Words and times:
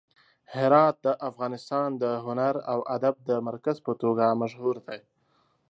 هرات 0.53 0.95
د 1.05 1.07
افغانستان 1.29 1.89
د 2.03 2.03
هنر 2.25 2.55
او 2.71 2.79
ادب 2.95 3.15
د 3.29 3.31
مرکز 3.47 3.77
په 3.85 3.91
توګه 4.01 4.25
مشهور 4.41 4.75
دی. 4.87 4.99